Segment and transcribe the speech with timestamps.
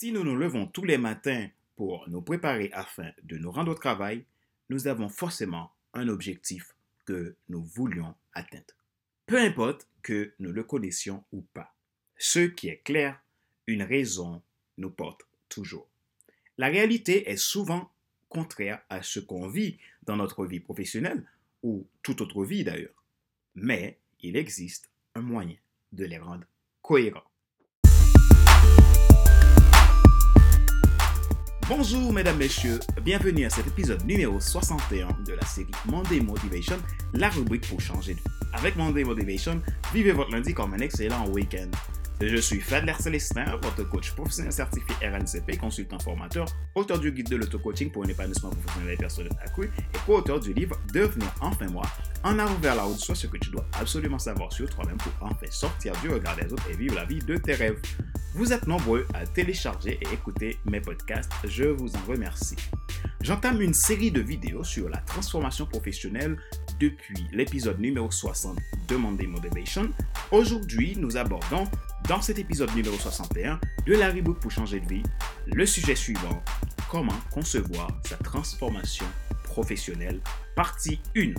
[0.00, 3.74] Si nous nous levons tous les matins pour nous préparer afin de nous rendre au
[3.74, 4.24] travail,
[4.68, 6.72] nous avons forcément un objectif
[7.04, 8.76] que nous voulions atteindre.
[9.26, 11.74] Peu importe que nous le connaissions ou pas.
[12.16, 13.20] Ce qui est clair,
[13.66, 14.40] une raison
[14.76, 15.88] nous porte toujours.
[16.58, 17.90] La réalité est souvent
[18.28, 21.28] contraire à ce qu'on vit dans notre vie professionnelle
[21.64, 23.04] ou toute autre vie d'ailleurs.
[23.56, 25.56] Mais il existe un moyen
[25.90, 26.46] de les rendre
[26.82, 27.28] cohérents.
[31.68, 36.78] Bonjour mesdames, messieurs, bienvenue à cet épisode numéro 61 de la série Monday Motivation,
[37.12, 38.24] la rubrique pour changer de vie.
[38.54, 39.60] Avec Monday Motivation,
[39.92, 41.68] vivez votre lundi comme un excellent week-end.
[42.22, 47.36] Je suis Fadler Célestin, votre coach professionnel certifié RNCP, consultant formateur, auteur du guide de
[47.36, 51.84] l'auto-coaching pour un épanouissement professionnel et personnel accru et co-auteur du livre Devenir enfin moi,
[52.28, 55.12] en avant vers la route, soit ce que tu dois absolument savoir sur toi-même pour
[55.20, 57.80] enfin sortir du regard des autres et vivre la vie de tes rêves.
[58.34, 62.56] Vous êtes nombreux à télécharger et écouter mes podcasts, je vous en remercie.
[63.22, 66.36] J'entame une série de vidéos sur la transformation professionnelle
[66.78, 69.88] depuis l'épisode numéro 60 de Monday Motivation.
[70.30, 71.64] Aujourd'hui, nous abordons
[72.08, 75.02] dans cet épisode numéro 61 de la reboot pour changer de vie
[75.46, 76.42] le sujet suivant,
[76.90, 79.06] comment concevoir sa transformation
[79.44, 80.20] professionnelle,
[80.54, 81.32] partie 1.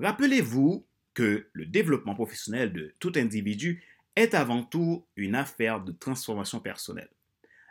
[0.00, 3.84] Rappelez-vous que le développement professionnel de tout individu
[4.16, 7.10] est avant tout une affaire de transformation personnelle.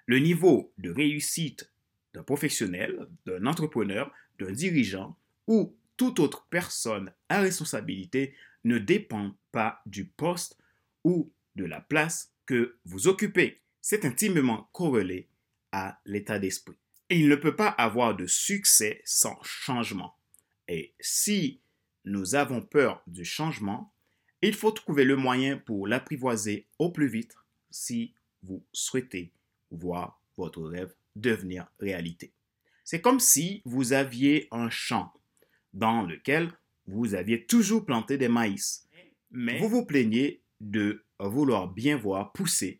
[0.05, 1.71] Le niveau de réussite
[2.13, 9.81] d'un professionnel, d'un entrepreneur, d'un dirigeant ou toute autre personne à responsabilité ne dépend pas
[9.87, 10.55] du poste
[11.03, 13.59] ou de la place que vous occupez.
[13.81, 15.27] C'est intimement corrélé
[15.71, 16.77] à l'état d'esprit.
[17.09, 20.15] il ne peut pas avoir de succès sans changement.
[20.67, 21.59] Et si
[22.05, 23.93] nous avons peur du changement,
[24.41, 27.35] il faut trouver le moyen pour l'apprivoiser au plus vite
[27.71, 29.31] si vous souhaitez
[29.71, 32.31] voir votre rêve devenir réalité.
[32.83, 35.13] C'est comme si vous aviez un champ
[35.73, 36.51] dans lequel
[36.87, 38.87] vous aviez toujours planté des maïs,
[39.31, 42.79] mais vous vous plaignez de vouloir bien voir pousser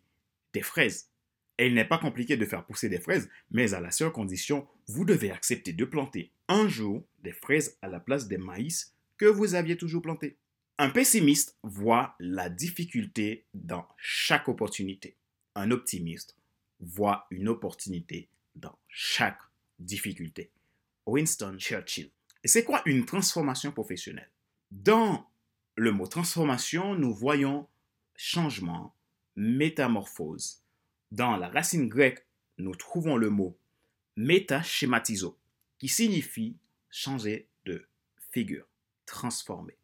[0.52, 1.10] des fraises.
[1.58, 4.66] Et il n'est pas compliqué de faire pousser des fraises, mais à la seule condition,
[4.88, 9.26] vous devez accepter de planter un jour des fraises à la place des maïs que
[9.26, 10.38] vous aviez toujours plantés.
[10.78, 15.14] Un pessimiste voit la difficulté dans chaque opportunité.
[15.54, 16.38] Un optimiste
[16.80, 19.42] voit une opportunité dans chaque
[19.78, 20.50] difficulté.
[21.04, 22.10] Winston Churchill.
[22.42, 24.30] Et c'est quoi une transformation professionnelle?
[24.70, 25.28] Dans
[25.76, 27.68] le mot transformation, nous voyons
[28.16, 28.96] changement,
[29.36, 30.62] métamorphose.
[31.12, 32.24] Dans la racine grecque,
[32.56, 33.54] nous trouvons le mot
[34.16, 35.38] métaschématizo,
[35.78, 36.56] qui signifie
[36.88, 37.86] changer de
[38.30, 38.69] figure,
[39.10, 39.76] transformer.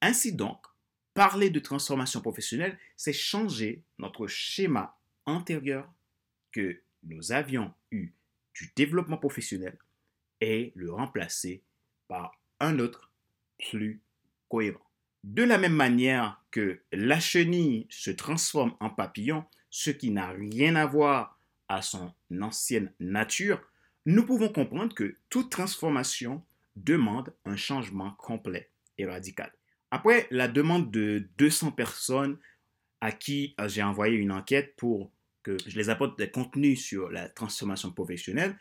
[0.00, 0.58] Ainsi donc,
[1.12, 5.92] parler de transformation professionnelle, c'est changer notre schéma antérieur
[6.52, 8.12] que nous avions eu
[8.54, 9.76] du développement professionnel
[10.40, 11.62] et le remplacer
[12.08, 13.10] par un autre
[13.70, 14.00] plus
[14.48, 14.80] cohérent.
[15.24, 20.76] De la même manière que la chenille se transforme en papillon, ce qui n'a rien
[20.76, 21.38] à voir
[21.68, 23.60] à son ancienne nature,
[24.06, 26.44] nous pouvons comprendre que toute transformation
[26.76, 29.52] demande un changement complet et radical.
[29.90, 32.38] Après la demande de 200 personnes
[33.00, 35.12] à qui j'ai envoyé une enquête pour
[35.42, 38.56] que je les apporte des contenus sur la transformation professionnelle,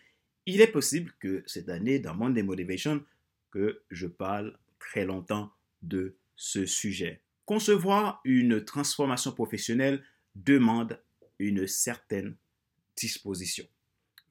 [0.46, 3.04] il est possible que cette année, dans Monday Motivation,
[3.52, 5.52] que je parle très longtemps
[5.82, 7.22] de ce sujet.
[7.46, 10.04] Concevoir une transformation professionnelle
[10.36, 11.00] demande
[11.40, 12.36] une certaine
[12.96, 13.66] disposition.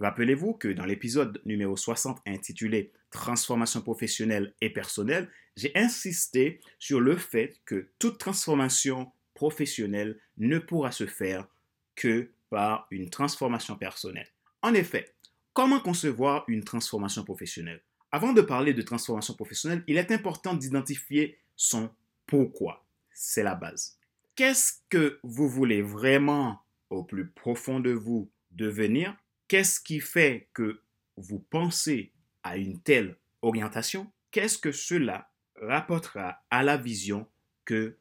[0.02, 7.16] Rappelez-vous que dans l'épisode numéro 60 intitulé Transformation professionnelle et personnelle, j'ai insisté sur le
[7.16, 11.46] fait que toute transformation professionnelle ne pourra se faire
[11.94, 14.26] que par une transformation personnelle.
[14.62, 15.14] En effet,
[15.52, 17.80] comment concevoir une transformation professionnelle?
[18.10, 21.88] Avant de parler de transformation professionnelle, il est important d'identifier son
[22.26, 22.84] pourquoi.
[23.12, 24.00] C'est la base.
[24.34, 26.60] Qu'est-ce que vous voulez vraiment
[26.90, 29.16] au plus profond de vous devenir?
[29.52, 30.80] Qu'est-ce qui fait que
[31.18, 34.10] vous pensez à une telle orientation?
[34.30, 37.28] Qu'est-ce que cela rapportera à la vision
[37.66, 37.98] que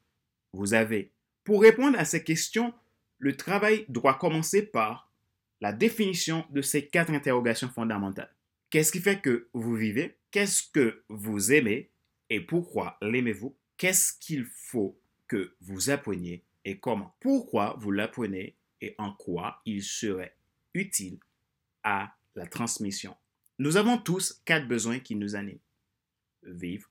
[0.53, 1.12] vous avez?
[1.44, 2.74] Pour répondre à ces questions,
[3.18, 5.12] le travail doit commencer par
[5.59, 8.33] la définition de ces quatre interrogations fondamentales.
[8.69, 10.15] Qu'est-ce qui fait que vous vivez?
[10.31, 11.92] Qu'est-ce que vous aimez?
[12.30, 13.57] Et pourquoi l'aimez-vous?
[13.75, 17.13] Qu'est-ce qu'il faut que vous appreniez et comment?
[17.19, 20.38] Pourquoi vous l'apprenez et en quoi il serait
[20.74, 21.19] utile
[21.83, 23.16] à la transmission
[23.60, 25.60] Nous avons tous quatre besoins qui nous animent.
[26.44, 26.89] Vivre,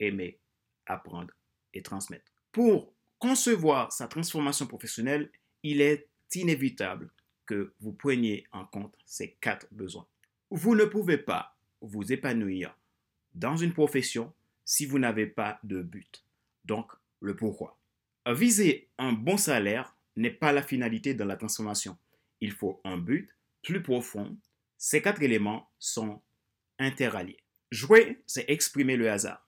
[0.00, 0.38] aimer,
[0.86, 1.34] apprendre
[1.74, 2.32] et transmettre.
[2.52, 5.30] Pour concevoir sa transformation professionnelle,
[5.62, 7.10] il est inévitable
[7.44, 10.06] que vous preniez en compte ces quatre besoins.
[10.50, 12.76] Vous ne pouvez pas vous épanouir
[13.34, 14.32] dans une profession
[14.64, 16.24] si vous n'avez pas de but.
[16.64, 17.78] Donc, le pourquoi.
[18.26, 21.96] Viser un bon salaire n'est pas la finalité de la transformation.
[22.40, 23.30] Il faut un but
[23.66, 24.36] plus profond.
[24.78, 26.22] Ces quatre éléments sont
[26.78, 27.42] interalliés.
[27.72, 29.44] Jouer, c'est exprimer le hasard.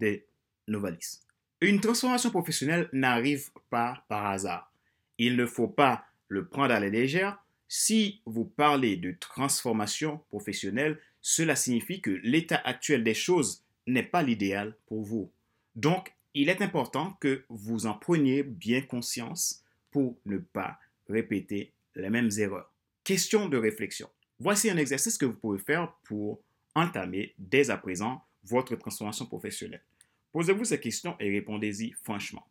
[0.00, 0.26] Des
[0.66, 1.20] Novalis.
[1.60, 4.72] Une transformation professionnelle n'arrive pas par hasard.
[5.18, 7.38] Il ne faut pas le prendre à la légère.
[7.68, 14.22] Si vous parlez de transformation professionnelle, cela signifie que l'état actuel des choses n'est pas
[14.22, 15.30] l'idéal pour vous.
[15.76, 22.10] Donc, il est important que vous en preniez bien conscience pour ne pas répéter les
[22.10, 22.73] mêmes erreurs.
[23.04, 24.08] Question de réflexion.
[24.38, 26.42] Voici un exercice que vous pouvez faire pour
[26.74, 29.84] entamer dès à présent votre transformation professionnelle.
[30.32, 32.48] Posez-vous ces questions et répondez-y franchement.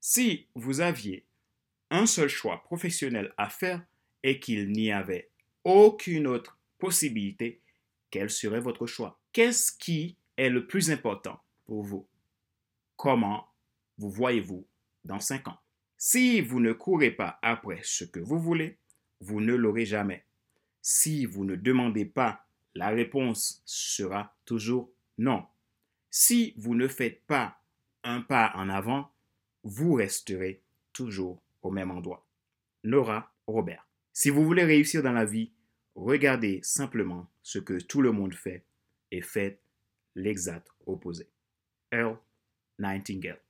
[0.00, 1.26] Si vous aviez
[1.90, 3.84] un seul choix professionnel à faire
[4.22, 5.28] et qu'il n'y avait
[5.64, 7.60] aucune autre possibilité,
[8.10, 9.20] quel serait votre choix?
[9.34, 12.08] Qu'est-ce qui est le plus important pour vous?
[12.96, 13.50] Comment
[13.98, 14.66] vous voyez-vous
[15.04, 15.58] dans cinq ans?
[15.98, 18.78] Si vous ne courez pas après ce que vous voulez,
[19.20, 20.24] vous ne l'aurez jamais.
[20.82, 25.44] Si vous ne demandez pas, la réponse sera toujours non.
[26.10, 27.60] Si vous ne faites pas
[28.02, 29.12] un pas en avant,
[29.62, 30.62] vous resterez
[30.92, 32.26] toujours au même endroit.
[32.84, 33.86] Nora Robert.
[34.12, 35.52] Si vous voulez réussir dans la vie,
[35.94, 38.64] regardez simplement ce que tout le monde fait
[39.10, 39.60] et faites
[40.14, 41.28] l'exact opposé.
[41.92, 42.18] Earl
[42.78, 43.40] Nightingale.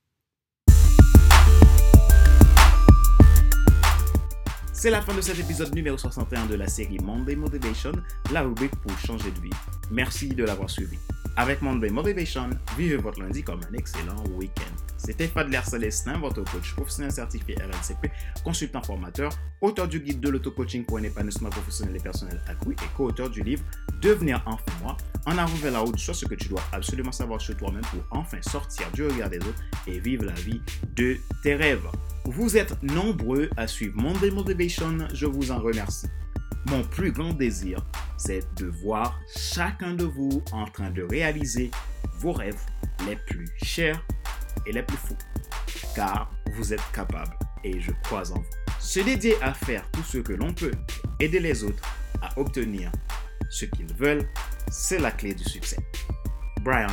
[4.81, 7.91] C'est la fin de cet épisode numéro 61 de la série Monday Motivation,
[8.33, 9.51] la rubrique pour changer de vie.
[9.91, 10.97] Merci de l'avoir suivi.
[11.37, 14.75] Avec Monday Motivation, vivez votre lundi comme un excellent week-end.
[14.97, 18.11] C'était Fadler Célestin, votre coach professionnel certifié RNCP,
[18.43, 19.31] consultant formateur,
[19.61, 23.43] auteur du guide de l'auto-coaching pour un épanouissement professionnel et personnel accru et co-auteur du
[23.43, 23.63] livre
[24.01, 24.97] Devenir enfin moi,
[25.27, 28.01] en arrivant vers la route, soit ce que tu dois absolument savoir sur toi-même pour
[28.09, 30.59] enfin sortir du regard des autres et vivre la vie
[30.95, 31.85] de tes rêves.
[32.25, 36.07] Vous êtes nombreux à suivre Monday Motivation, je vous en remercie.
[36.67, 37.83] Mon plus grand désir,
[38.17, 41.71] c'est de voir chacun de vous en train de réaliser
[42.19, 42.61] vos rêves
[43.07, 44.05] les plus chers
[44.67, 45.17] et les plus fous.
[45.95, 48.45] Car vous êtes capable et je crois en vous.
[48.79, 50.73] Se dédier à faire tout ce que l'on peut,
[51.19, 51.83] aider les autres
[52.21, 52.91] à obtenir
[53.49, 54.27] ce qu'ils veulent,
[54.69, 55.77] c'est la clé du succès.
[56.61, 56.87] Brian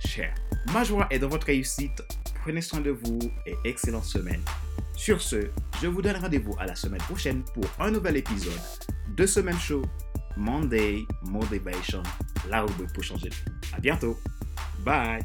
[0.00, 0.34] Cher.
[0.72, 2.02] Ma joie est dans votre réussite.
[2.42, 4.42] Prenez soin de vous et excellente semaine.
[4.96, 5.48] Sur ce,
[5.82, 8.52] je vous donne rendez-vous à la semaine prochaine pour un nouvel épisode
[9.16, 9.82] de ce même show,
[10.36, 12.02] Monday Motivation,
[12.48, 13.30] la rubrique pour changer.
[13.76, 14.16] À bientôt.
[14.84, 15.20] Bye.